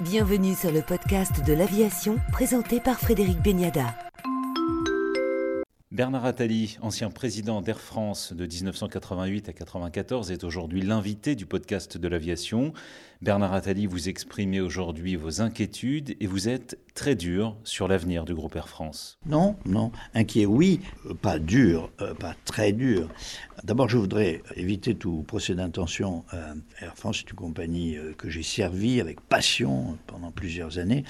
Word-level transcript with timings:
Bienvenue 0.00 0.56
sur 0.56 0.72
le 0.72 0.82
podcast 0.82 1.44
de 1.46 1.52
l'aviation 1.52 2.16
présenté 2.32 2.80
par 2.80 2.98
Frédéric 2.98 3.40
Beniada. 3.40 3.94
Bernard 5.94 6.24
Attali, 6.24 6.76
ancien 6.82 7.08
président 7.08 7.62
d'Air 7.62 7.78
France 7.78 8.32
de 8.32 8.46
1988 8.46 9.48
à 9.48 9.52
1994, 9.52 10.32
est 10.32 10.42
aujourd'hui 10.42 10.82
l'invité 10.82 11.36
du 11.36 11.46
podcast 11.46 11.98
de 11.98 12.08
l'aviation. 12.08 12.72
Bernard 13.22 13.52
Attali, 13.52 13.86
vous 13.86 14.08
exprimez 14.08 14.60
aujourd'hui 14.60 15.14
vos 15.14 15.40
inquiétudes 15.40 16.16
et 16.18 16.26
vous 16.26 16.48
êtes 16.48 16.80
très 16.94 17.14
dur 17.14 17.56
sur 17.62 17.86
l'avenir 17.86 18.24
du 18.24 18.34
groupe 18.34 18.56
Air 18.56 18.68
France. 18.68 19.20
Non, 19.24 19.54
non. 19.66 19.92
Inquiet, 20.14 20.46
oui. 20.46 20.80
Euh, 21.06 21.14
pas 21.14 21.38
dur, 21.38 21.92
euh, 22.00 22.12
pas 22.12 22.34
très 22.44 22.72
dur. 22.72 23.08
D'abord, 23.62 23.88
je 23.88 23.96
voudrais 23.96 24.42
éviter 24.56 24.96
tout 24.96 25.22
procès 25.22 25.54
d'intention. 25.54 26.24
Euh, 26.34 26.54
Air 26.80 26.96
France 26.96 27.20
est 27.20 27.30
une 27.30 27.36
compagnie 27.36 27.96
que 28.18 28.28
j'ai 28.28 28.42
servie 28.42 29.00
avec 29.00 29.20
passion 29.20 29.96
pendant 30.08 30.32
plusieurs 30.32 30.78
années 30.78 31.04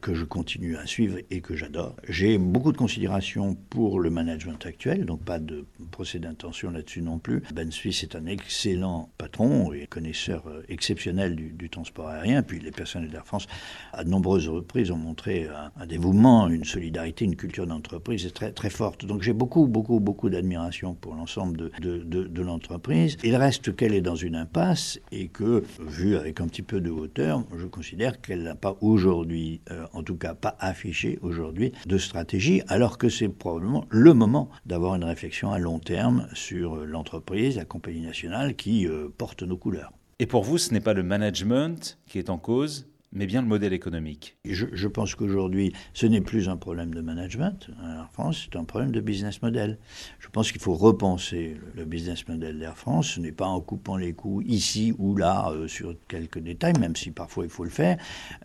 que 0.00 0.14
je 0.14 0.24
continue 0.24 0.76
à 0.76 0.86
suivre 0.86 1.18
et 1.30 1.40
que 1.40 1.56
j'adore. 1.56 1.96
J'ai 2.08 2.38
beaucoup 2.38 2.72
de 2.72 2.76
considération 2.76 3.56
pour 3.70 4.00
le 4.00 4.10
management 4.10 4.64
actuel, 4.64 5.04
donc 5.04 5.22
pas 5.24 5.38
de 5.38 5.64
procès 5.90 6.18
d'intention 6.18 6.70
là-dessus 6.70 7.02
non 7.02 7.18
plus. 7.18 7.42
Ben 7.54 7.70
Suisse 7.70 8.02
est 8.02 8.14
un 8.16 8.26
excellent 8.26 9.10
patron 9.18 9.72
et 9.72 9.86
connaisseur 9.86 10.44
euh, 10.46 10.62
exceptionnel 10.68 11.36
du, 11.36 11.70
transport 11.70 12.08
aérien. 12.08 12.42
Puis 12.42 12.60
les 12.60 12.70
personnels 12.70 13.10
d'Air 13.10 13.26
France, 13.26 13.46
à 13.92 14.04
de 14.04 14.08
nombreuses 14.08 14.48
reprises, 14.48 14.90
ont 14.90 14.96
montré 14.96 15.48
un, 15.76 15.86
dévouement, 15.86 16.48
une 16.48 16.64
solidarité, 16.64 17.24
une 17.24 17.36
culture 17.36 17.66
d'entreprise 17.66 18.32
très, 18.32 18.52
très 18.52 18.70
forte. 18.70 19.04
Donc 19.04 19.22
j'ai 19.22 19.32
beaucoup, 19.32 19.66
beaucoup, 19.66 20.00
beaucoup 20.00 20.30
d'admiration 20.30 20.94
pour 20.94 21.14
l'ensemble 21.14 21.70
de, 21.80 21.98
de, 21.98 22.42
l'entreprise. 22.42 23.16
Il 23.24 23.34
reste 23.36 23.74
qu'elle 23.74 23.94
est 23.94 24.00
dans 24.00 24.14
une 24.14 24.36
impasse 24.36 25.00
et 25.10 25.28
que, 25.28 25.64
vu 25.80 26.16
avec 26.16 26.40
un 26.40 26.46
petit 26.46 26.62
peu 26.62 26.80
de 26.80 26.90
hauteur, 26.90 27.42
je 27.58 27.66
considère 27.66 28.20
qu'elle 28.20 28.42
n'a 28.42 28.54
pas 28.54 28.76
aujourd'hui 28.80 29.60
euh, 29.70 29.85
en 29.92 30.02
tout 30.02 30.16
cas 30.16 30.34
pas 30.34 30.56
affiché 30.60 31.18
aujourd'hui, 31.22 31.72
de 31.86 31.98
stratégie, 31.98 32.62
alors 32.68 32.98
que 32.98 33.08
c'est 33.08 33.28
probablement 33.28 33.84
le 33.90 34.14
moment 34.14 34.48
d'avoir 34.64 34.94
une 34.94 35.04
réflexion 35.04 35.52
à 35.52 35.58
long 35.58 35.78
terme 35.78 36.28
sur 36.32 36.76
l'entreprise, 36.84 37.56
la 37.56 37.64
compagnie 37.64 38.02
nationale 38.02 38.56
qui 38.56 38.86
euh, 38.86 39.08
porte 39.16 39.42
nos 39.42 39.56
couleurs. 39.56 39.92
Et 40.18 40.26
pour 40.26 40.44
vous, 40.44 40.58
ce 40.58 40.72
n'est 40.72 40.80
pas 40.80 40.94
le 40.94 41.02
management 41.02 41.98
qui 42.06 42.18
est 42.18 42.30
en 42.30 42.38
cause, 42.38 42.88
mais 43.16 43.26
bien 43.26 43.40
le 43.40 43.48
modèle 43.48 43.72
économique. 43.72 44.36
Je, 44.44 44.86
pense 44.88 45.14
qu'aujourd'hui, 45.14 45.72
ce 45.94 46.06
n'est 46.06 46.20
plus 46.20 46.48
un 46.48 46.56
problème 46.56 46.94
de 46.94 47.00
management 47.00 47.70
en 47.82 48.06
France, 48.12 48.44
c'est 48.44 48.58
un 48.58 48.64
problème 48.64 48.92
de 48.92 49.00
business 49.00 49.42
model. 49.42 49.78
Je 50.18 50.28
pense 50.28 50.52
qu'il 50.52 50.60
faut 50.60 50.74
repenser 50.74 51.56
le, 51.74 51.84
business 51.84 52.28
model 52.28 52.58
d'Air 52.58 52.76
France. 52.76 53.12
Ce 53.12 53.20
n'est 53.20 53.32
pas 53.32 53.46
en 53.46 53.60
coupant 53.60 53.96
les 53.96 54.12
coûts 54.12 54.42
ici 54.42 54.92
ou 54.98 55.16
là 55.16 55.50
euh, 55.50 55.66
sur 55.68 55.94
quelques 56.08 56.38
détails, 56.38 56.78
même 56.78 56.96
si 56.96 57.10
parfois 57.10 57.44
il 57.44 57.50
faut 57.50 57.64
le 57.64 57.70
faire. 57.70 57.96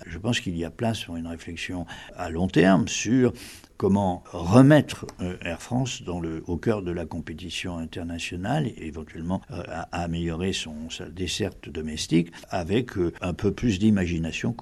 Je 0.05 0.17
pense 0.17 0.39
qu'il 0.39 0.57
y 0.57 0.63
a 0.63 0.71
place 0.71 1.03
pour 1.03 1.17
une 1.17 1.27
réflexion 1.27 1.85
à 2.15 2.29
long 2.29 2.47
terme 2.47 2.87
sur 2.87 3.33
comment 3.77 4.23
remettre 4.31 5.07
euh, 5.21 5.37
Air 5.41 5.61
France 5.61 6.03
au 6.45 6.57
cœur 6.57 6.83
de 6.83 6.91
la 6.91 7.05
compétition 7.05 7.77
internationale 7.77 8.67
et 8.67 8.85
éventuellement 8.85 9.41
euh, 9.51 9.63
à, 9.67 10.03
améliorer 10.03 10.53
son, 10.53 10.89
sa 10.89 11.09
desserte 11.09 11.67
domestique 11.67 12.31
avec 12.49 12.91
un 13.21 13.33
peu 13.33 13.51
plus 13.51 13.79
d'imagination 13.79 14.53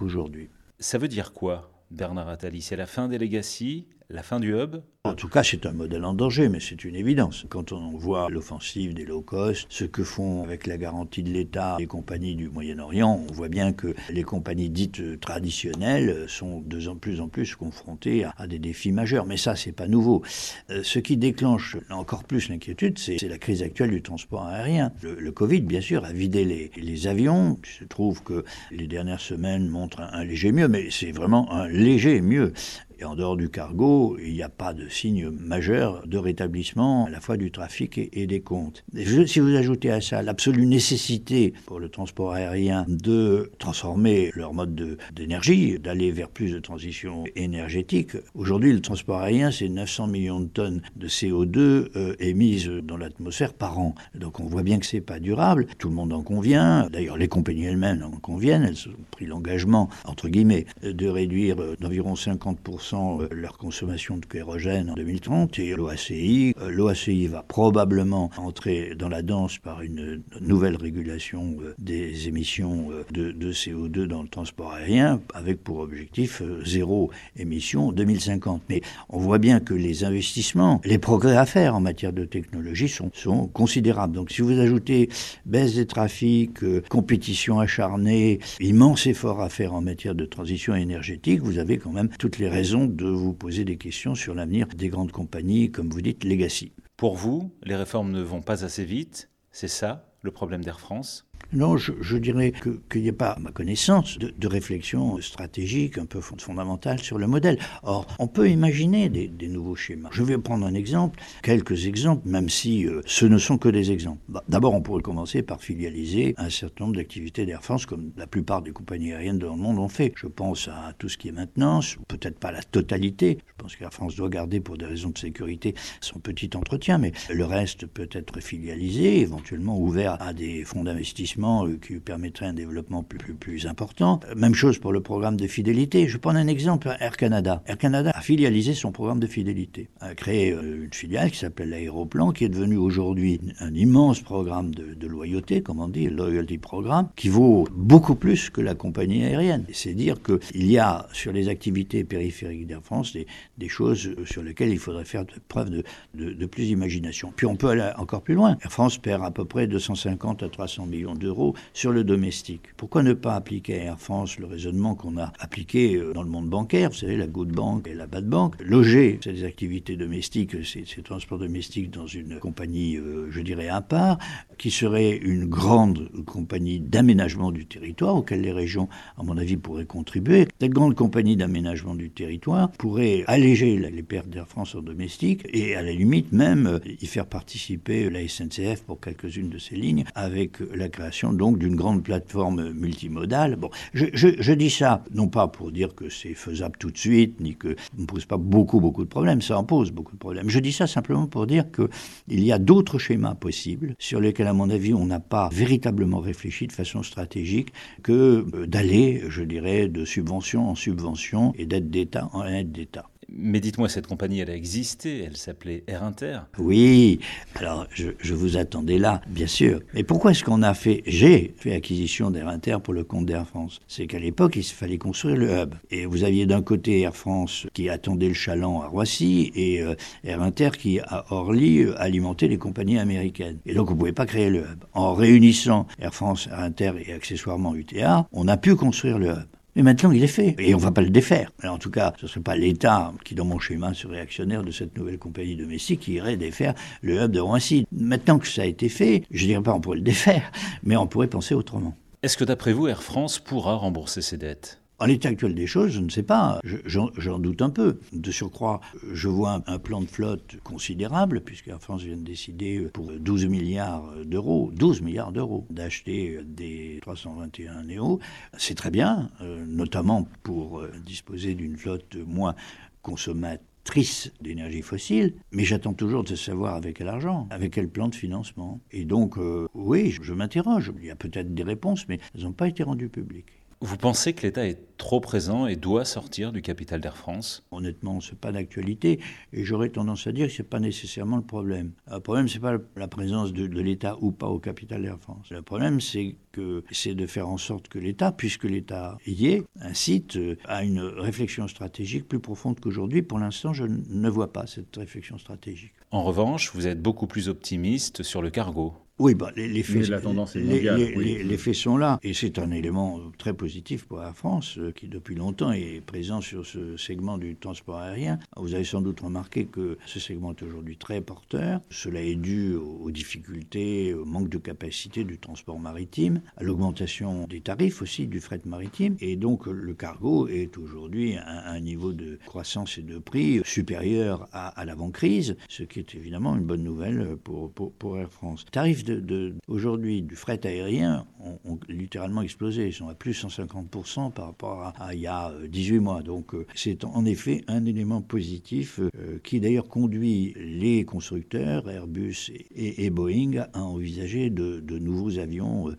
Ça 0.80 0.98
veut 0.98 1.08
dire 1.08 1.34
quoi, 1.34 1.72
Bernard 1.92 2.30
Attali? 2.30 2.62
C'est 2.62 2.76
la 2.76 2.86
fin 2.86 3.08
des 3.08 3.18
legacy 3.18 3.88
la 4.12 4.24
fin 4.24 4.40
du 4.40 4.56
hub 4.56 4.78
En 5.04 5.14
tout 5.14 5.28
cas, 5.28 5.44
c'est 5.44 5.68
un 5.68 5.72
modèle 5.72 6.04
en 6.04 6.16
danger, 6.16 6.50
mais 6.50 6.60
c'est 6.60 6.84
une 6.84 6.96
évidence. 6.96 7.46
Quand 7.48 7.72
on 7.72 7.92
voit 7.96 8.30
l'offensive 8.30 8.96
des 8.96 9.06
low 9.06 9.22
cost, 9.22 9.68
ce 9.70 9.86
que 9.86 10.04
font 10.04 10.44
avec 10.44 10.66
la 10.66 10.78
garantie 10.78 11.22
de 11.22 11.30
l'État 11.30 11.76
les 11.78 11.86
compagnies 11.86 12.36
du 12.36 12.50
Moyen-Orient, 12.50 13.24
on 13.30 13.32
voit 13.32 13.50
bien 13.50 13.72
que 13.72 13.94
les 14.10 14.24
compagnies 14.24 14.72
dites 14.72 15.20
traditionnelles 15.20 16.26
sont 16.28 16.62
de 16.62 16.80
plus 16.96 17.22
en 17.22 17.28
plus 17.28 17.56
confrontées 17.56 18.26
à, 18.38 18.48
des 18.48 18.58
défis 18.58 18.92
majeurs. 18.92 19.28
Mais 19.28 19.38
ça, 19.38 19.56
c'est 19.56 19.74
pas 19.74 19.88
nouveau. 19.88 20.24
Euh, 20.72 20.82
ce 20.84 20.98
qui 20.98 21.16
déclenche 21.16 21.78
encore 21.92 22.24
plus 22.24 22.50
l'inquiétude, 22.50 22.98
c'est 22.98 23.22
la 23.28 23.38
crise 23.38 23.62
actuelle 23.62 23.92
du 23.92 24.02
transport 24.02 24.48
aérien. 24.48 24.92
Le, 25.04 25.32
Covid, 25.32 25.62
bien 25.62 25.82
sûr, 25.82 26.04
a 26.04 26.12
vidé 26.12 26.46
les, 26.46 26.72
les, 26.76 27.08
avions. 27.08 27.60
Il 27.64 27.70
se 27.70 27.84
trouve 27.84 28.24
que 28.24 28.44
les 28.72 28.88
dernières 28.88 29.22
semaines 29.22 29.68
montrent 29.68 30.02
un 30.02 30.24
léger 30.24 30.52
mieux, 30.52 30.68
mais 30.68 30.90
c'est 30.90 31.12
vraiment 31.12 31.52
un 31.54 31.68
léger 31.68 32.22
mieux. 32.22 32.54
Et 33.02 33.06
en 33.06 33.16
dehors 33.16 33.38
du 33.38 33.50
cargo, 33.50 34.18
il 34.22 34.34
n'y 34.34 34.44
a 34.44 34.50
pas 34.50 34.74
de 34.74 34.90
signe 34.90 35.30
majeur 35.30 36.06
de 36.06 36.18
rétablissement 36.18 37.06
à 37.06 37.10
la 37.10 37.22
fois 37.22 37.38
du 37.38 37.50
trafic 37.50 37.98
et, 37.98 38.28
des 38.28 38.42
comptes. 38.42 38.84
si 39.26 39.40
vous 39.40 39.56
ajoutez 39.56 39.90
à 39.90 40.02
ça 40.02 40.22
l'absolue 40.22 40.66
nécessité 40.66 41.54
pour 41.66 41.80
le 41.80 41.88
transport 41.88 42.34
aérien 42.34 42.86
de 42.90 43.52
transformer 43.58 44.32
leur 44.36 44.54
mode 44.54 44.98
d'énergie, 45.16 45.80
d'aller 45.80 46.12
vers 46.12 46.28
plus 46.28 46.52
de 46.52 46.60
transition 46.60 47.24
énergétique, 47.38 48.18
aujourd'hui 48.36 48.74
le 48.74 48.82
transport 48.82 49.22
aérien 49.22 49.50
c'est 49.50 49.70
900 49.70 50.08
millions 50.08 50.42
de 50.42 50.48
tonnes 50.48 50.82
de 50.98 51.08
CO2 51.08 51.58
euh, 51.58 52.16
émises 52.20 52.68
dans 52.68 52.98
l'atmosphère 52.98 53.54
par 53.54 53.80
an. 53.80 53.96
Donc 54.14 54.42
on 54.42 54.46
voit 54.46 54.64
bien 54.64 54.78
que 54.78 54.86
c'est 54.86 55.00
pas 55.00 55.22
durable, 55.22 55.68
tout 55.78 55.88
le 55.88 55.96
monde 55.96 56.12
en 56.12 56.22
convient, 56.22 56.90
d'ailleurs 56.92 57.18
les 57.18 57.30
compagnies 57.30 57.66
elles-mêmes 57.66 58.04
en 58.04 58.20
conviennent, 58.20 58.64
elles 58.64 58.90
ont 58.90 59.04
pris 59.12 59.26
l'engagement, 59.26 59.88
entre 60.04 60.28
guillemets, 60.28 60.66
de 60.84 61.08
réduire 61.08 61.62
euh, 61.62 61.78
d'environ 61.80 62.16
50% 62.16 62.89
euh, 62.94 63.28
leur 63.32 63.58
consommation 63.58 64.18
de 64.18 64.26
kérogène 64.26 64.90
en 64.90 64.94
2030 64.96 65.60
et 65.60 65.76
l'OACI. 65.76 66.54
Euh, 66.60 66.70
L'OACI 66.70 67.28
va 67.28 67.44
probablement 67.44 68.30
entrer 68.38 68.96
dans 68.96 69.10
la 69.10 69.22
danse 69.22 69.58
par 69.58 69.82
une 69.82 70.22
nouvelle 70.42 70.76
régulation 70.76 71.58
euh, 71.62 71.76
des 71.78 72.28
émissions 72.28 72.90
de, 73.12 73.52
CO2 73.52 74.06
dans 74.06 74.22
le 74.22 74.28
transport 74.28 74.74
aérien 74.74 75.22
avec 75.34 75.64
pour 75.64 75.80
objectif 75.80 76.42
zéro 76.66 77.12
émission 77.36 77.88
en 77.88 77.92
2050. 77.92 78.64
Mais 78.70 78.82
on 79.10 79.20
voit 79.20 79.40
bien 79.40 79.60
que 79.60 79.74
les 79.74 80.04
investissements, 80.04 80.82
les 80.86 80.98
progrès 80.98 81.36
à 81.36 81.46
faire 81.46 81.76
en 81.76 81.82
matière 81.82 82.14
de 82.14 82.26
technologie 82.26 82.90
sont, 82.90 83.12
sont 83.14 83.48
considérables. 83.48 84.14
Donc 84.14 84.32
si 84.32 84.42
vous 84.42 84.60
ajoutez 84.60 85.10
baisse 85.46 85.76
des 85.76 85.88
trafics, 85.88 86.60
compétition 86.90 87.60
acharnée, 87.60 88.40
immense 88.60 89.08
effort 89.08 89.42
à 89.42 89.50
faire 89.50 89.74
en 89.74 89.82
matière 89.82 90.16
de 90.16 90.26
transition 90.26 90.76
énergétique, 90.76 91.42
vous 91.42 91.58
avez 91.58 91.78
quand 91.78 91.92
même 91.92 92.10
toutes 92.20 92.38
les 92.38 92.50
raisons 92.50 92.79
de 92.88 93.08
vous 93.08 93.34
poser 93.34 93.66
des 93.66 93.78
questions 93.78 94.16
sur 94.16 94.34
l'avenir 94.34 94.68
des 94.68 94.90
grandes 94.90 95.12
compagnies, 95.12 95.72
comme 95.72 95.90
vous 95.90 96.02
dites, 96.02 96.24
legacy. 96.24 96.74
Pour 96.98 97.16
vous, 97.16 97.54
les 97.64 97.76
réformes 97.76 98.12
ne 98.12 98.22
vont 98.22 98.42
pas 98.42 98.66
assez 98.66 98.84
vite, 98.84 99.30
c'est 99.52 99.68
ça 99.68 100.14
le 100.22 100.32
problème 100.32 100.64
d'Air 100.64 100.80
France? 100.80 101.29
Non, 101.52 101.78
je, 101.78 102.18
dirais 102.18 102.54
qu'il 102.92 103.02
n'y 103.02 103.10
a 103.10 103.14
pas, 103.14 103.32
à 103.32 103.40
ma 103.40 103.50
connaissance, 103.52 104.20
de, 104.20 104.48
réflexion 104.48 105.20
stratégique 105.20 105.98
un 105.98 106.06
peu 106.06 106.22
fondamentale 106.22 107.00
sur 107.00 107.18
le 107.18 107.26
modèle. 107.26 107.58
Or, 107.82 108.06
on 108.20 108.28
peut 108.28 108.50
imaginer 108.50 109.10
des, 109.10 109.48
nouveaux 109.48 109.76
schémas. 109.76 110.10
Je 110.12 110.22
vais 110.22 110.38
prendre 110.38 110.66
un 110.66 110.76
exemple, 110.76 111.20
quelques 111.42 111.88
exemples, 111.88 112.28
même 112.28 112.50
si 112.50 112.86
euh, 112.86 113.02
ce 113.08 113.26
ne 113.26 113.40
sont 113.40 113.58
que 113.58 113.70
des 113.70 113.92
exemples. 113.92 114.22
Bah, 114.28 114.44
d'abord, 114.48 114.76
on 114.76 114.82
pourrait 114.82 115.02
commencer 115.02 115.42
par 115.42 115.62
filialiser 115.62 116.36
un 116.38 116.52
certain 116.52 116.84
nombre 116.84 116.98
d'activités 116.98 117.48
d'Air 117.48 117.64
France, 117.64 117.88
comme 117.88 118.12
la 118.16 118.28
plupart 118.28 118.62
des 118.62 118.72
compagnies 118.72 119.14
aériennes 119.14 119.40
dans 119.40 119.56
le 119.56 119.62
monde 119.62 119.80
ont 119.80 119.90
fait. 119.90 120.14
Je 120.16 120.28
pense 120.28 120.68
à 120.68 120.94
tout 121.00 121.10
ce 121.10 121.18
qui 121.18 121.30
est 121.30 121.32
maintenance, 121.32 121.98
peut-être 122.08 122.38
pas 122.38 122.52
la 122.52 122.62
totalité. 122.62 123.40
Je 123.48 123.54
pense 123.58 123.76
qu'Air 123.76 123.92
France 123.92 124.16
doit 124.16 124.30
garder, 124.30 124.60
pour 124.60 124.78
des 124.78 124.86
raisons 124.86 125.10
de 125.10 125.18
sécurité, 125.18 125.74
son 126.00 126.20
petit 126.20 126.52
entretien, 126.56 127.00
mais 127.00 127.12
le 127.32 127.46
reste 127.46 127.88
peut 127.88 128.10
être 128.12 128.40
filialisé, 128.40 129.22
éventuellement 129.22 129.80
ouvert 129.80 130.22
à 130.22 130.34
des 130.34 130.64
fonds 130.64 130.84
d'investissement 130.84 131.29
euh, 131.38 131.78
qui 131.82 131.96
permettrait 131.96 132.48
un 132.48 132.54
développement 132.54 133.04
plus, 133.04 133.68
important. 133.68 134.20
Même 134.36 134.54
chose 134.54 134.80
pour 134.80 134.94
le 134.94 135.02
programme 135.02 135.36
de 135.36 135.48
fidélité. 135.48 136.08
Je 136.08 136.18
prends 136.18 136.36
un 136.36 136.48
exemple, 136.48 136.96
Air 137.00 137.18
Canada. 137.18 137.62
Air 137.66 137.78
Canada 137.78 138.12
a 138.14 138.22
filialisé 138.22 138.74
son 138.74 138.92
programme 138.92 139.20
de 139.20 139.28
fidélité, 139.28 139.90
a 140.00 140.16
créé 140.16 140.52
euh, 140.52 140.86
une 140.86 140.94
filiale 140.94 141.32
qui 141.32 141.38
s'appelle 141.38 141.70
l'Aéroplan, 141.70 142.32
qui 142.32 142.46
est 142.46 142.50
devenue 142.50 142.78
aujourd'hui 142.78 143.40
un 143.60 143.74
immense 143.74 144.22
programme 144.22 144.74
de, 144.74 145.08
loyauté, 145.08 145.62
comme 145.62 145.80
on 145.80 145.88
dit, 145.88 146.08
loyalty 146.08 146.58
programme, 146.58 147.10
qui 147.16 147.30
vaut 147.30 147.68
beaucoup 147.74 148.16
plus 148.16 148.50
que 148.50 148.62
la 148.62 148.76
compagnie 148.76 149.24
aérienne. 149.24 149.66
C'est 149.74 149.94
dire 149.94 150.18
qu'il 150.22 150.72
y 150.72 150.78
a 150.78 151.08
sur 151.12 151.32
les 151.32 151.50
activités 151.50 152.04
périphériques 152.04 152.68
d'Air 152.68 152.82
France 152.84 153.14
des, 153.14 153.70
choses 153.70 154.16
sur 154.26 154.42
lesquelles 154.42 154.72
il 154.72 154.80
faudrait 154.80 155.06
faire 155.06 155.26
preuve 155.48 155.70
de, 155.70 155.84
de, 156.16 156.32
de 156.32 156.46
plus 156.46 156.66
d'imagination. 156.66 157.32
Puis 157.36 157.46
on 157.46 157.56
peut 157.56 157.70
aller 157.70 157.92
encore 157.98 158.22
plus 158.22 158.36
loin. 158.36 158.58
Air 158.64 158.72
France 158.72 158.98
perd 158.98 159.24
à 159.24 159.32
peu 159.32 159.46
près 159.46 159.68
250 159.68 160.44
à 160.44 160.50
300 160.50 160.86
millions 160.86 161.16
d'euros 161.20 161.54
sur 161.74 161.92
le 161.92 162.04
domestique. 162.04 162.64
Pourquoi 162.78 163.04
ne 163.04 163.14
pas 163.14 163.36
appliquer 163.36 163.82
à 163.82 163.84
Air 163.84 164.00
France 164.00 164.40
le 164.40 164.46
raisonnement 164.46 164.96
qu'on 164.96 165.18
a 165.18 165.32
appliqué 165.40 165.96
euh, 165.96 166.14
dans 166.14 166.24
le 166.24 166.30
monde 166.30 166.50
bancaire, 166.50 166.90
vous 166.90 166.96
savez, 166.96 167.18
la 167.18 167.28
good 167.28 167.52
bank 167.52 167.88
et 167.88 167.94
la 167.94 168.08
bad 168.08 168.26
bank, 168.26 168.56
loger 168.60 169.20
ces 169.24 169.44
activités 169.44 169.96
domestiques, 169.96 170.56
ces, 170.66 170.84
transports 171.04 171.40
domestiques 171.40 171.92
dans 171.92 172.08
une 172.08 172.40
compagnie, 172.40 172.98
euh, 172.98 173.28
je 173.30 173.42
dirais, 173.42 173.70
à 173.70 173.82
part, 173.82 174.18
qui 174.58 174.72
serait 174.72 175.16
une 175.18 175.46
grande 175.46 176.10
compagnie 176.26 176.80
d'aménagement 176.80 177.52
du 177.52 177.66
territoire 177.66 178.16
auquel 178.16 178.42
les 178.42 178.52
régions, 178.52 178.90
à 179.18 179.24
mon 179.24 179.38
avis, 179.38 179.58
pourraient 179.58 179.86
contribuer. 179.86 180.48
Cette 180.60 180.72
grande 180.72 180.96
compagnie 180.96 181.36
d'aménagement 181.36 181.96
du 181.96 182.10
territoire 182.10 182.72
pourrait 182.72 183.24
alléger 183.28 183.78
les 183.78 184.04
pertes 184.04 184.30
d'Air 184.30 184.48
France 184.48 184.76
en 184.76 184.82
domestique 184.82 185.44
et 185.52 185.76
à 185.76 185.82
la 185.82 185.92
limite 185.92 186.32
même 186.32 186.80
y 187.02 187.06
faire 187.06 187.26
participer 187.26 188.10
la 188.10 188.28
SNCF 188.28 188.84
pour 188.86 189.00
quelques-unes 189.00 189.50
de 189.50 189.58
ces 189.58 189.76
lignes 189.76 190.06
avec 190.16 190.60
la 190.74 190.90
création 190.90 191.09
donc 191.34 191.58
d'une 191.58 191.76
grande 191.76 192.04
plateforme 192.04 192.72
multimodale. 192.72 193.56
Bon, 193.56 193.70
je, 193.94 194.54
dis 194.54 194.70
ça 194.70 195.04
non 195.14 195.28
pas 195.28 195.48
pour 195.48 195.72
dire 195.72 195.96
que 195.96 196.10
c'est 196.10 196.34
faisable 196.34 196.78
tout 196.78 196.92
de 196.92 196.98
suite, 196.98 197.40
ni 197.40 197.56
que 197.56 197.76
ne 197.98 198.06
pose 198.06 198.26
pas 198.26 198.38
beaucoup, 198.38 198.80
beaucoup 198.80 199.04
de 199.04 199.10
problèmes, 199.10 199.42
ça 199.42 199.58
en 199.58 199.64
pose 199.64 199.92
beaucoup 199.92 200.14
de 200.14 200.20
problèmes. 200.20 200.50
Je 200.50 200.60
dis 200.60 200.72
ça 200.72 200.88
simplement 200.88 201.28
pour 201.28 201.48
dire 201.48 201.66
qu'il 201.72 202.44
y 202.44 202.52
a 202.52 202.60
d'autres 202.60 202.98
schémas 202.98 203.36
possibles 203.36 203.96
sur 204.00 204.20
lesquels, 204.20 204.48
à 204.48 204.54
mon 204.54 204.70
avis, 204.70 204.94
on 204.94 205.06
n'a 205.06 205.20
pas 205.20 205.50
véritablement 205.52 206.20
réfléchi 206.20 206.68
de 206.68 206.74
façon 206.74 207.04
stratégique 207.04 207.74
que 208.04 208.46
euh, 208.54 208.68
d'aller, 208.68 209.24
je 209.30 209.44
dirais, 209.44 209.88
de 209.88 210.06
subvention 210.06 210.70
en 210.70 210.76
subvention 210.76 211.54
et 211.58 211.66
d'aide 211.66 211.90
d'État 211.90 212.30
en 212.34 212.46
aide 212.46 212.72
d'État. 212.72 213.10
Mais 213.42 213.60
dites-moi, 213.60 213.90
cette 213.90 214.08
compagnie, 214.08 214.40
elle 214.40 214.50
a 214.50 214.56
existé, 214.56 215.24
elle 215.26 215.38
s'appelait 215.38 215.84
Air 215.88 216.04
Inter. 216.04 216.40
Oui, 216.58 217.20
alors 217.56 217.88
je, 217.92 218.34
vous 218.34 218.58
attendais 218.58 218.98
là, 218.98 219.22
bien 219.28 219.48
sûr. 219.48 219.80
Mais 219.94 220.04
pourquoi 220.04 220.32
est-ce 220.32 220.44
qu'on 220.44 220.62
a 220.62 220.74
fait, 220.74 221.04
j'ai 221.06 221.54
fait 221.58 221.74
acquisition 221.74 222.32
d'Air 222.32 222.48
Inter 222.48 222.78
pour 222.84 222.94
le 222.94 223.04
compte 223.04 223.26
d'Air 223.26 223.48
France? 223.48 223.80
C'est 223.88 224.08
qu'à 224.08 224.20
l'époque, 224.20 224.56
il 224.56 224.64
fallait 224.64 224.98
construire 224.98 225.38
le 225.38 225.50
hub. 225.50 225.76
Et 225.90 226.06
vous 226.06 226.24
aviez 226.24 226.46
d'un 226.46 226.62
côté 226.62 227.00
Air 227.02 227.16
France 227.16 227.66
qui 227.74 227.90
attendait 227.90 228.28
le 228.28 228.34
chaland 228.34 228.82
à 228.82 228.88
Roissy 228.88 229.52
et 229.56 229.82
euh, 229.82 229.96
Air 230.24 230.42
Inter 230.42 230.72
qui, 230.78 231.00
à 231.00 231.26
Orly, 231.30 231.84
euh, 231.84 232.02
alimentait 232.02 232.48
les 232.48 232.58
compagnies 232.58 233.00
américaines. 233.00 233.60
Et 233.66 233.74
donc, 233.74 233.90
on 233.90 233.94
ne 233.94 234.00
pouvait 234.00 234.12
pas 234.12 234.26
créer 234.26 234.50
le 234.50 234.60
hub. 234.60 234.84
En 234.94 235.14
réunissant 235.14 235.88
Air 236.00 236.14
France, 236.14 236.48
Air 236.52 236.60
Inter 236.60 236.92
et 237.06 237.14
accessoirement 237.14 237.76
UTA, 237.76 238.28
on 238.32 238.48
a 238.48 238.58
pu 238.58 238.76
construire 238.76 239.18
le 239.18 239.30
hub. 239.30 239.59
Mais 239.76 239.84
maintenant, 239.84 240.12
il 240.12 240.24
est 240.24 240.28
fait. 240.28 240.56
Et 240.58 240.74
on 240.74 240.78
ne 240.78 240.84
va 240.84 240.92
pas 240.92 241.02
le 241.02 241.10
défaire. 241.10 241.52
en 241.64 241.78
tout 241.78 241.92
cas, 241.92 242.14
ce 242.18 242.26
ne 242.26 242.30
serait 242.30 242.42
pas 242.42 242.56
l'État 242.56 243.14
qui, 243.24 243.36
dans 243.36 243.46
mon 243.46 243.60
schéma, 243.60 243.94
serait 243.94 244.20
actionnaire 244.20 244.64
de 244.64 244.72
cette 244.72 244.98
nouvelle 244.98 245.18
compagnie 245.18 245.56
domestique 245.56 246.02
qui 246.02 246.14
irait 246.14 246.38
défaire 246.38 246.74
le 247.02 247.22
hub 247.22 247.32
de 247.32 247.40
Roissy. 247.40 247.86
Maintenant 247.92 248.40
que 248.40 248.48
ça 248.48 248.64
a 248.64 248.66
été 248.66 248.90
fait, 248.90 249.24
je 249.32 249.44
ne 249.44 249.48
dirais 249.48 249.64
pas 249.64 249.74
on 249.74 249.82
pourrait 249.82 249.98
le 249.98 250.04
défaire, 250.04 250.52
mais 250.84 250.98
on 250.98 251.08
pourrait 251.08 251.28
penser 251.28 251.54
autrement. 251.54 251.96
Est-ce 252.24 252.36
que 252.36 252.44
d'après 252.44 252.74
vous, 252.74 252.88
Air 252.88 253.04
France 253.04 253.40
pourra 253.40 253.76
rembourser 253.76 254.22
ses 254.22 254.38
dettes? 254.38 254.79
En 255.00 255.06
l'état 255.06 255.30
actuel 255.30 255.56
des 255.56 255.68
choses, 255.68 255.92
je 255.92 256.02
ne 256.02 256.10
sais 256.10 256.24
pas, 256.24 256.60
j'en 256.64 257.40
doute 257.40 257.62
un 257.62 257.70
peu. 257.70 258.00
De 258.12 258.32
surcroît, 258.32 258.82
je 259.14 259.28
vois 259.28 259.64
un, 259.68 259.80
plan 259.80 260.02
de 260.02 260.08
flotte 260.08 260.58
considérable, 260.64 261.42
puisque 261.42 261.72
France 261.80 262.04
vient 262.04 262.18
de 262.18 262.24
décider 262.24 262.82
pour 262.94 263.12
12 263.12 263.46
milliards 263.46 264.14
d'euros, 264.26 264.72
12 264.76 265.02
milliards 265.02 265.32
d'euros, 265.32 265.66
d'acheter 265.70 266.40
des 266.44 267.00
321 267.02 267.84
Néo. 267.84 268.20
C'est 268.58 268.76
très 268.76 268.92
bien, 268.92 269.30
euh, 269.42 269.66
notamment 269.66 270.28
pour 270.44 270.80
euh, 270.80 270.92
disposer 271.06 271.56
d'une 271.56 271.78
flotte 271.78 272.18
moins 272.28 272.56
consommatrice 273.02 274.32
d'énergie 274.42 274.82
fossile, 274.82 275.36
mais 275.52 275.64
j'attends 275.64 275.94
toujours 275.94 276.24
de 276.24 276.36
savoir 276.36 276.76
avec 276.76 276.98
quel 276.98 277.08
argent, 277.08 277.48
avec 277.50 277.74
quel 277.74 277.88
plan 277.88 278.10
de 278.10 278.16
financement. 278.16 278.82
Et 278.92 279.06
donc, 279.06 279.38
euh, 279.38 279.68
oui, 279.74 280.16
je 280.22 280.34
m'interroge. 280.34 280.92
Il 281.00 281.06
y 281.06 281.12
a 281.12 281.16
peut-être 281.16 281.54
des 281.54 281.64
réponses, 281.64 282.08
mais 282.08 282.20
elles 282.36 282.44
n'ont 282.44 282.52
pas 282.52 282.68
été 282.68 282.84
rendues 282.84 283.10
publiques. 283.10 283.59
Vous 283.82 283.96
pensez 283.96 284.34
que 284.34 284.42
l'État 284.42 284.68
est 284.68 284.98
trop 284.98 285.22
présent 285.22 285.66
et 285.66 285.78
doit 285.78 286.04
sortir 286.04 286.52
du 286.52 286.62
capital 286.62 287.00
d'Air 287.00 287.16
France? 287.16 287.64
Honnêtement, 287.72 288.20
ce 288.20 288.32
n'est 288.32 288.38
pas 288.38 288.52
d'actualité 288.52 289.22
et 289.54 289.64
j'aurais 289.64 289.88
tendance 289.88 290.28
à 290.28 290.34
dire 290.34 290.48
que 290.48 290.54
ce 290.54 290.62
n'est 290.62 290.68
pas 290.68 290.82
nécessairement 290.82 291.38
le 291.38 291.44
problème. 291.44 291.94
Le 292.12 292.20
problème, 292.20 292.50
ce 292.50 292.56
n'est 292.56 292.60
pas 292.60 292.74
la 292.98 293.08
présence 293.08 293.54
de, 293.54 293.64
l'État 293.80 294.18
ou 294.20 294.32
pas 294.32 294.48
au 294.48 294.60
capital 294.60 295.04
d'Air 295.04 295.18
France. 295.18 295.50
Le 295.52 295.62
problème, 295.62 296.02
c'est 296.02 296.36
que 296.52 296.84
c'est 296.92 297.16
de 297.16 297.26
faire 297.26 297.48
en 297.48 297.58
sorte 297.58 297.88
que 297.88 298.00
l'État, 298.00 298.34
puisque 298.34 298.66
l'État 298.66 299.18
y 299.26 299.48
est, 299.48 299.64
incite 299.80 300.36
euh, 300.36 300.58
à 300.66 300.84
une 300.84 301.00
réflexion 301.00 301.70
stratégique 301.70 302.28
plus 302.28 302.42
profonde 302.42 302.82
qu'aujourd'hui. 302.82 303.22
Pour 303.22 303.40
l'instant, 303.40 303.72
je 303.72 303.86
ne 303.86 304.30
vois 304.30 304.52
pas 304.52 304.68
cette 304.68 304.94
réflexion 304.98 305.38
stratégique. 305.38 305.94
En 306.12 306.24
revanche, 306.24 306.72
vous 306.74 306.86
êtes 306.86 307.02
beaucoup 307.02 307.28
plus 307.28 307.48
optimiste 307.48 308.24
sur 308.24 308.42
le 308.42 308.50
cargo. 308.50 308.94
Oui, 309.20 309.36
bah, 309.36 309.52
les, 309.58 309.84
faits, 309.84 310.08
la 310.08 310.22
tendance 310.22 310.56
est 310.56 310.62
Les, 310.62 311.58
faits 311.58 311.76
sont 311.76 311.98
là. 311.98 312.20
Et 312.24 312.34
c'est 312.34 312.58
un 312.58 312.72
élément 312.72 313.20
très 313.38 313.54
positif 313.54 314.06
pour 314.06 314.24
Air 314.24 314.34
France, 314.34 314.78
euh, 314.78 314.94
qui 314.94 315.10
depuis 315.10 315.36
longtemps 315.36 315.74
est 315.74 316.00
présent 316.00 316.40
sur 316.40 316.66
ce 316.66 316.96
segment 316.96 317.38
du 317.38 317.58
transport 317.58 317.98
aérien. 317.98 318.40
Vous 318.56 318.74
avez 318.74 318.86
sans 318.86 319.02
doute 319.02 319.20
remarqué 319.20 319.66
que 319.66 319.98
ce 320.06 320.22
segment 320.22 320.52
est 320.52 320.64
aujourd'hui 320.64 320.96
très 320.96 321.20
porteur. 321.20 321.82
Cela 321.90 322.22
est 322.22 322.36
dû 322.36 322.76
aux 322.76 323.12
difficultés, 323.12 324.14
au 324.14 324.24
manque 324.24 324.48
de 324.48 324.58
capacité 324.58 325.26
du 325.26 325.38
transport 325.38 325.80
maritime, 325.80 326.42
à 326.56 326.64
l'augmentation 326.64 327.46
des 327.46 327.60
tarifs 327.60 328.02
aussi 328.02 328.26
du 328.26 328.40
fret 328.40 328.62
maritime. 328.64 329.18
Et 329.20 329.36
donc 329.36 329.66
le 329.68 329.94
cargo 329.96 330.48
est 330.48 330.78
aujourd'hui 330.78 331.36
à 331.36 331.72
un 331.72 331.82
niveau 331.82 332.14
de 332.14 332.40
croissance 332.46 332.98
et 332.98 333.02
de 333.02 333.18
prix 333.18 333.60
supérieur 333.66 334.48
à, 334.54 334.86
l'avant-crise, 334.86 335.58
ce 335.68 335.84
qui 335.84 336.00
est 336.00 336.16
évidemment 336.16 336.56
une 336.56 336.64
bonne 336.64 336.84
nouvelle 336.84 337.36
pour, 337.44 337.70
pour, 337.74 337.92
pour 337.92 338.18
Air 338.18 338.32
France. 338.32 338.66
Tarif 338.72 339.04
de, 339.10 339.54
aujourd'hui 339.68 340.22
du 340.22 340.36
fret 340.36 340.66
aérien 340.66 341.26
ont, 341.40 341.80
littéralement 341.88 342.42
explosé. 342.42 342.88
Ils 342.88 342.94
sont 342.94 343.10
à 343.10 343.16
plus 343.16 343.44
150% 343.44 344.32
par 344.32 344.46
rapport 344.46 344.94
à, 345.00 345.14
il 345.14 345.22
y 345.22 345.28
a 345.28 345.54
18 345.68 345.96
euh, 345.98 346.02
mois. 346.02 346.22
Donc 346.22 346.54
euh, 346.54 346.66
c'est 346.76 347.04
en 347.04 347.26
effet 347.26 347.64
un 347.68 347.86
élément 347.86 348.22
positif 348.22 349.00
euh, 349.00 349.40
qui 349.44 349.60
d'ailleurs 349.60 349.88
conduit 349.88 350.54
les 350.58 351.06
constructeurs, 351.06 351.90
Airbus 351.90 352.52
et, 352.76 353.10
Boeing, 353.10 353.66
à 353.74 353.82
envisager 353.82 354.50
de, 354.50 355.00
nouveaux 355.00 355.40
avions 355.40 355.96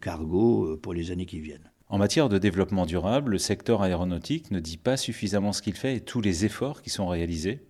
cargo 0.00 0.76
pour 0.82 0.94
les 0.94 1.10
années 1.10 1.26
qui 1.26 1.40
viennent. 1.40 1.70
En 1.88 1.98
matière 1.98 2.28
de 2.28 2.38
développement 2.38 2.86
durable, 2.86 3.32
le 3.32 3.38
secteur 3.38 3.82
aéronautique 3.82 4.50
ne 4.50 4.60
dit 4.60 4.76
pas 4.76 4.96
suffisamment 4.96 5.52
ce 5.52 5.62
qu'il 5.62 5.74
fait 5.74 5.96
et 5.96 6.00
tous 6.00 6.20
les 6.20 6.44
efforts 6.44 6.82
qui 6.82 6.90
sont 6.90 7.06
réalisés 7.06 7.60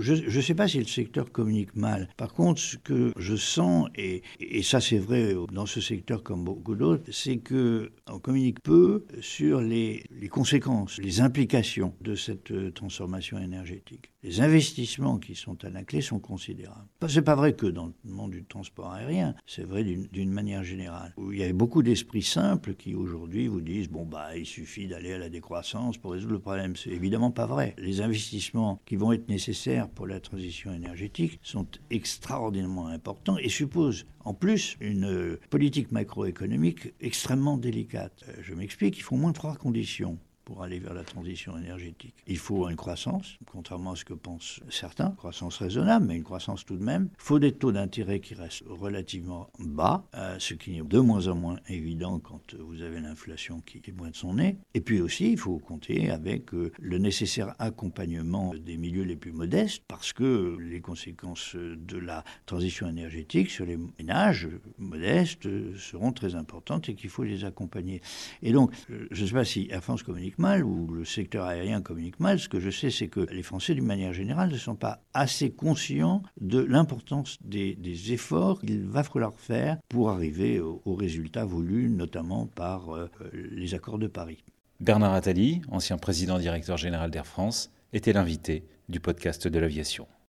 je 0.00 0.36
ne 0.36 0.42
sais 0.42 0.54
pas 0.54 0.68
si 0.68 0.78
le 0.78 0.86
secteur 0.86 1.30
communique 1.30 1.74
mal. 1.74 2.08
Par 2.16 2.32
contre, 2.32 2.60
ce 2.60 2.76
que 2.76 3.12
je 3.16 3.36
sens, 3.36 3.88
et, 3.94 4.22
ça 4.62 4.80
c'est 4.80 4.98
vrai 4.98 5.34
dans 5.52 5.66
ce 5.66 5.80
secteur 5.80 6.22
comme 6.22 6.44
beaucoup 6.44 6.74
d'autres, 6.74 7.10
c'est 7.12 7.38
qu'on 7.38 8.18
communique 8.20 8.60
peu 8.62 9.04
sur 9.20 9.60
les, 9.60 10.04
conséquences, 10.30 10.98
les 10.98 11.20
implications 11.20 11.94
de 12.00 12.14
cette 12.14 12.50
euh, 12.50 12.70
transformation 12.70 13.38
énergétique. 13.38 14.10
Les 14.22 14.40
investissements 14.40 15.18
qui 15.18 15.34
sont 15.34 15.64
à 15.64 15.68
la 15.68 15.82
clé 15.82 16.00
sont 16.00 16.20
considérables. 16.20 16.86
Ce 17.06 17.16
n'est 17.16 17.24
pas 17.24 17.34
vrai 17.34 17.54
que 17.54 17.66
dans 17.66 17.86
le 17.86 17.92
monde 18.04 18.30
du 18.30 18.44
transport 18.44 18.92
aérien, 18.92 19.34
c'est 19.46 19.64
vrai 19.64 19.82
d'une 19.84 20.30
manière 20.30 20.62
générale. 20.62 21.12
Où 21.16 21.32
il 21.32 21.40
y 21.40 21.44
a 21.44 21.52
beaucoup 21.52 21.82
d'esprits 21.82 22.22
simples 22.22 22.74
qui 22.74 22.94
aujourd'hui 22.94 23.48
vous 23.48 23.60
disent 23.60 23.88
bon 23.88 24.06
bah 24.06 24.36
il 24.36 24.46
suffit 24.46 24.86
d'aller 24.86 25.12
à 25.12 25.18
la 25.18 25.28
décroissance 25.28 25.98
pour 25.98 26.12
résoudre 26.12 26.34
le 26.34 26.38
problème. 26.38 26.76
C'est 26.76 26.90
évidemment 26.90 27.32
pas 27.32 27.46
vrai. 27.46 27.74
Les 27.78 28.00
investissements 28.00 28.80
qui 28.86 28.96
vont 28.96 29.12
être 29.12 29.28
nécessaires 29.28 29.81
pour 29.88 30.06
la 30.06 30.20
transition 30.20 30.72
énergétique 30.72 31.38
sont 31.42 31.66
extraordinairement 31.90 32.88
importants 32.88 33.38
et 33.38 33.48
supposent 33.48 34.06
en 34.24 34.34
plus 34.34 34.76
une 34.80 35.38
politique 35.50 35.92
macroéconomique 35.92 36.92
extrêmement 37.00 37.56
délicate. 37.56 38.24
Euh, 38.28 38.34
je 38.42 38.54
m'explique, 38.54 38.98
il 38.98 39.02
faut 39.02 39.16
au 39.16 39.18
moins 39.18 39.32
trois 39.32 39.56
conditions 39.56 40.18
pour 40.52 40.62
aller 40.62 40.78
vers 40.78 40.92
la 40.92 41.02
transition 41.02 41.56
énergétique. 41.56 42.14
Il 42.26 42.36
faut 42.36 42.68
une 42.68 42.76
croissance, 42.76 43.38
contrairement 43.50 43.92
à 43.92 43.96
ce 43.96 44.04
que 44.04 44.12
pensent 44.12 44.60
certains, 44.68 45.10
croissance 45.12 45.56
raisonnable, 45.56 46.04
mais 46.06 46.16
une 46.16 46.24
croissance 46.24 46.66
tout 46.66 46.76
de 46.76 46.84
même. 46.84 47.08
Il 47.18 47.22
faut 47.22 47.38
des 47.38 47.52
taux 47.52 47.72
d'intérêt 47.72 48.20
qui 48.20 48.34
restent 48.34 48.64
relativement 48.66 49.48
bas, 49.58 50.04
euh, 50.14 50.36
ce 50.38 50.52
qui 50.52 50.76
est 50.76 50.82
de 50.82 50.98
moins 50.98 51.26
en 51.28 51.36
moins 51.36 51.58
évident 51.68 52.18
quand 52.18 52.54
vous 52.54 52.82
avez 52.82 53.00
l'inflation 53.00 53.62
qui 53.64 53.78
est 53.78 53.92
moins 53.96 54.10
de 54.10 54.16
son 54.16 54.34
nez. 54.34 54.58
Et 54.74 54.82
puis 54.82 55.00
aussi, 55.00 55.32
il 55.32 55.38
faut 55.38 55.58
compter 55.58 56.10
avec 56.10 56.52
euh, 56.52 56.70
le 56.78 56.98
nécessaire 56.98 57.54
accompagnement 57.58 58.52
des 58.54 58.76
milieux 58.76 59.04
les 59.04 59.16
plus 59.16 59.32
modestes, 59.32 59.82
parce 59.88 60.12
que 60.12 60.58
les 60.60 60.82
conséquences 60.82 61.56
de 61.56 61.96
la 61.96 62.24
transition 62.44 62.90
énergétique 62.90 63.48
sur 63.48 63.64
les 63.64 63.78
ménages 63.98 64.48
modestes 64.76 65.48
seront 65.78 66.12
très 66.12 66.34
importantes 66.34 66.90
et 66.90 66.94
qu'il 66.94 67.08
faut 67.08 67.22
les 67.22 67.46
accompagner. 67.46 68.02
Et 68.42 68.52
donc, 68.52 68.70
euh, 68.90 69.08
je 69.10 69.22
ne 69.22 69.26
sais 69.26 69.34
pas 69.34 69.46
si 69.46 69.68
Air 69.70 69.82
France 69.82 70.02
communique 70.02 70.38
mal 70.42 70.64
ou 70.64 70.88
le 70.92 71.04
secteur 71.04 71.44
aérien 71.44 71.80
communique 71.80 72.18
mal. 72.18 72.40
Ce 72.40 72.48
que 72.48 72.58
je 72.58 72.68
sais, 72.68 72.90
c'est 72.90 73.06
que 73.06 73.20
les 73.30 73.44
Français, 73.44 73.74
d'une 73.74 73.86
manière 73.86 74.12
générale, 74.12 74.50
ne 74.50 74.56
sont 74.56 74.74
pas 74.74 75.00
assez 75.14 75.52
conscients 75.52 76.22
de 76.40 76.58
l'importance 76.58 77.38
des, 77.44 77.78
efforts 78.12 78.60
qu'il 78.60 78.84
va 78.84 79.04
falloir 79.04 79.32
faire 79.34 79.78
pour 79.88 80.10
arriver 80.10 80.58
aux 80.60 80.94
résultats 80.94 81.44
voulus, 81.44 81.88
notamment 81.88 82.46
par 82.46 82.90
euh, 82.90 83.08
les 83.32 83.74
accords 83.74 84.00
de 84.00 84.08
Paris. 84.08 84.42
Bernard 84.80 85.14
Attali, 85.14 85.62
ancien 85.70 85.96
président 85.96 86.40
directeur 86.40 86.76
général 86.76 87.12
d'Air 87.12 87.26
France, 87.26 87.70
était 87.92 88.12
l'invité 88.12 88.64
du 88.88 88.98
podcast 88.98 89.46
de 89.46 89.58
l'aviation. 89.60 90.08